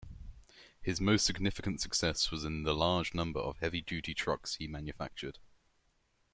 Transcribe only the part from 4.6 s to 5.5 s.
manufactured.